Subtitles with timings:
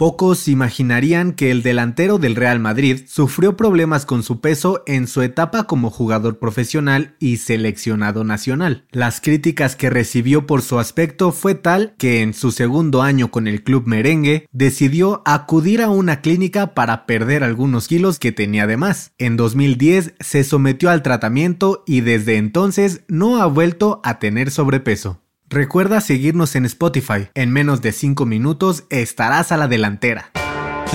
[0.00, 5.20] Pocos imaginarían que el delantero del Real Madrid sufrió problemas con su peso en su
[5.20, 8.86] etapa como jugador profesional y seleccionado nacional.
[8.92, 13.46] Las críticas que recibió por su aspecto fue tal que en su segundo año con
[13.46, 18.78] el club merengue decidió acudir a una clínica para perder algunos kilos que tenía de
[18.78, 19.12] más.
[19.18, 25.20] En 2010 se sometió al tratamiento y desde entonces no ha vuelto a tener sobrepeso.
[25.52, 27.28] Recuerda seguirnos en Spotify.
[27.34, 30.30] En menos de 5 minutos estarás a la delantera.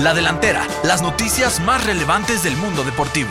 [0.02, 3.28] La delantera, las noticias más relevantes del mundo deportivo.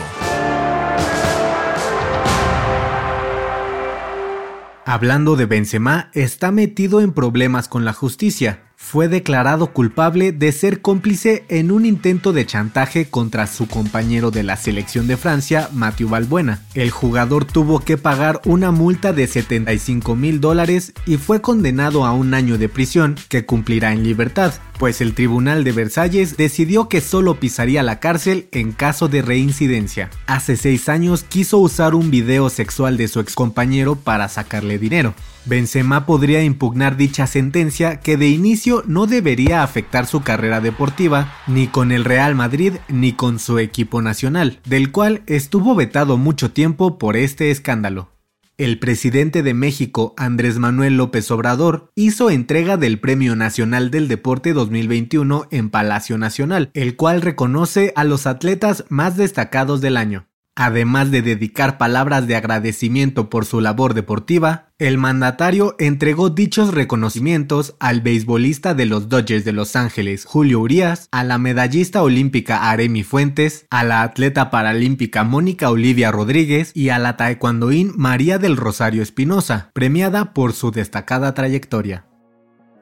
[4.84, 10.82] Hablando de Benzema, está metido en problemas con la justicia fue declarado culpable de ser
[10.82, 16.08] cómplice en un intento de chantaje contra su compañero de la selección de Francia, Mathieu
[16.08, 16.62] Valbuena.
[16.74, 22.12] El jugador tuvo que pagar una multa de 75 mil dólares y fue condenado a
[22.12, 27.00] un año de prisión que cumplirá en libertad, pues el Tribunal de Versalles decidió que
[27.00, 30.10] solo pisaría la cárcel en caso de reincidencia.
[30.26, 35.14] Hace seis años quiso usar un video sexual de su excompañero para sacarle dinero.
[35.44, 41.68] Benzema podría impugnar dicha sentencia que de inicio no debería afectar su carrera deportiva ni
[41.68, 46.98] con el Real Madrid ni con su equipo nacional, del cual estuvo vetado mucho tiempo
[46.98, 48.15] por este escándalo.
[48.58, 54.54] El presidente de México, Andrés Manuel López Obrador, hizo entrega del Premio Nacional del Deporte
[54.54, 60.26] 2021 en Palacio Nacional, el cual reconoce a los atletas más destacados del año.
[60.58, 67.74] Además de dedicar palabras de agradecimiento por su labor deportiva, el mandatario entregó dichos reconocimientos
[67.78, 73.02] al beisbolista de los Dodgers de Los Ángeles, Julio Urias, a la medallista olímpica Aremi
[73.02, 79.02] Fuentes, a la atleta paralímpica Mónica Olivia Rodríguez y a la taekwondoín María del Rosario
[79.02, 82.06] Espinosa, premiada por su destacada trayectoria.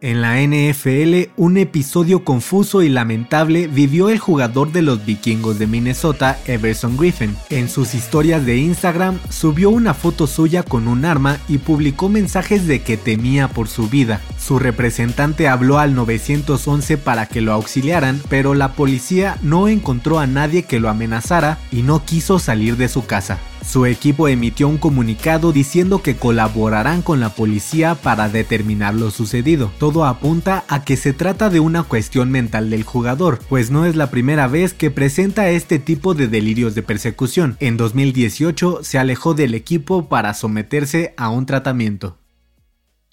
[0.05, 5.67] En la NFL, un episodio confuso y lamentable vivió el jugador de los vikingos de
[5.67, 7.35] Minnesota, Everson Griffin.
[7.49, 12.67] En sus historias de Instagram subió una foto suya con un arma y publicó mensajes
[12.67, 14.21] de que temía por su vida.
[14.39, 20.27] Su representante habló al 911 para que lo auxiliaran, pero la policía no encontró a
[20.27, 23.39] nadie que lo amenazara y no quiso salir de su casa.
[23.67, 29.73] Su equipo emitió un comunicado diciendo que colaborarán con la policía para determinar lo sucedido.
[29.79, 33.97] Todo apunta a que se trata de una cuestión mental del jugador, pues no es
[33.97, 37.57] la primera vez que presenta este tipo de delirios de persecución.
[37.59, 42.19] En 2018 se alejó del equipo para someterse a un tratamiento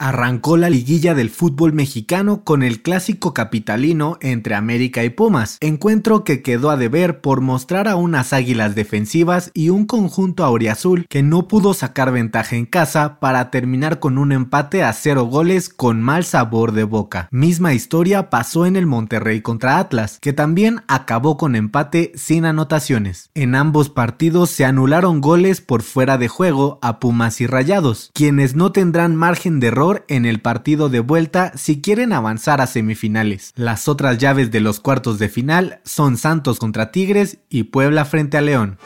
[0.02, 6.24] arrancó la liguilla del fútbol mexicano con el clásico capitalino entre América y Pumas, encuentro
[6.24, 11.22] que quedó a deber por mostrar a unas águilas defensivas y un conjunto auriazul que
[11.22, 16.02] no pudo sacar ventaja en casa para terminar con un empate a cero goles con
[16.02, 17.28] mal sabor de boca.
[17.30, 23.30] Misma historia pasó en el Monterrey contra Atlas, que también acabó con empate sin anotaciones.
[23.36, 28.56] En ambos partidos se anularon goles por fuera de juego a Pumas y Rayados, quienes
[28.56, 33.54] no tendrán margen de error en el partido de vuelta si quieren avanzar a semifinales.
[33.56, 38.38] Las otras llaves de los cuartos de final son Santos contra Tigres y Puebla frente
[38.38, 38.78] a León.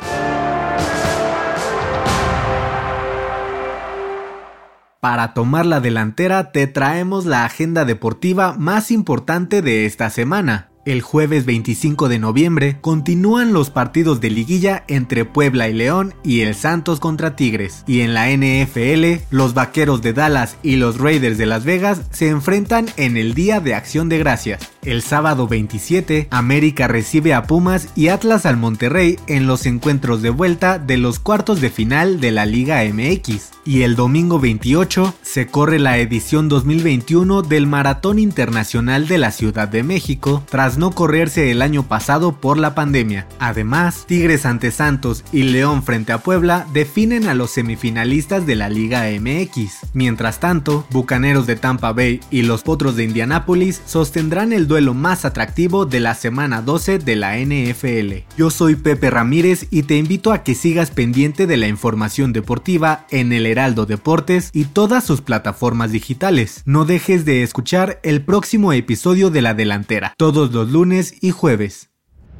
[5.05, 10.71] Para tomar la delantera te traemos la agenda deportiva más importante de esta semana.
[10.85, 16.41] El jueves 25 de noviembre continúan los partidos de liguilla entre Puebla y León y
[16.41, 17.83] el Santos contra Tigres.
[17.87, 22.29] Y en la NFL, los Vaqueros de Dallas y los Raiders de Las Vegas se
[22.29, 24.69] enfrentan en el Día de Acción de Gracias.
[24.83, 30.29] El sábado 27, América recibe a Pumas y Atlas al Monterrey en los encuentros de
[30.29, 33.53] vuelta de los cuartos de final de la Liga MX.
[33.65, 39.67] Y el domingo 28 se corre la edición 2021 del Maratón Internacional de la Ciudad
[39.67, 43.27] de México tras no correrse el año pasado por la pandemia.
[43.37, 48.69] Además, Tigres ante Santos y León frente a Puebla definen a los semifinalistas de la
[48.69, 49.91] Liga MX.
[49.91, 55.25] Mientras tanto, Bucaneros de Tampa Bay y los Potros de Indianápolis sostendrán el duelo más
[55.25, 58.23] atractivo de la semana 12 de la NFL.
[58.37, 63.05] Yo soy Pepe Ramírez y te invito a que sigas pendiente de la información deportiva
[63.11, 66.61] en el Heraldo Deportes y todas sus plataformas digitales.
[66.65, 71.89] No dejes de escuchar el próximo episodio de La Delantera, todos los lunes y jueves.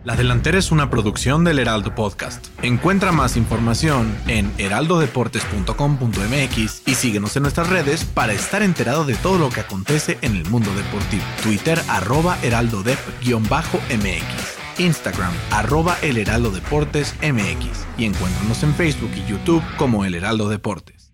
[0.06, 2.46] La Delantera es una producción del Heraldo Podcast.
[2.62, 9.40] Encuentra más información en heraldodeportes.com.mx y síguenos en nuestras redes para estar enterado de todo
[9.40, 11.24] lo que acontece en el mundo deportivo.
[11.42, 14.22] Twitter arroba heraldodep-mx.
[14.78, 20.50] Instagram arroba el heraldo deportes mx y encuéntranos en Facebook y YouTube como el Heraldo
[20.50, 21.05] Deportes.